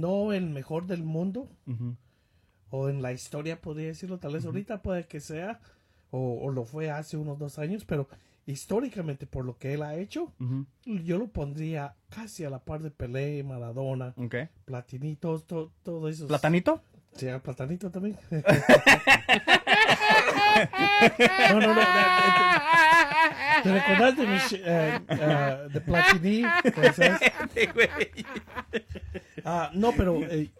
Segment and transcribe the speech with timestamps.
[0.00, 1.48] no el mejor del mundo
[2.70, 4.18] o en la historia, podría decirlo.
[4.18, 5.60] Tal vez ahorita puede que sea,
[6.10, 8.08] o, o lo fue hace unos dos años, pero
[8.46, 10.32] históricamente por lo que él ha hecho,
[10.84, 14.34] yo lo pondría casi a la par de Pelé, Maradona, Ok.
[14.64, 16.26] Platini, todo, todo, eso.
[16.26, 16.82] ¿Platanito?
[17.14, 18.16] Sí, a Platanito también.
[21.50, 21.80] no, no, no.
[23.62, 26.42] ¿Te, te recordás de, Mich- eh, eh, de Platini?
[29.52, 30.52] Ah, no, pero eh,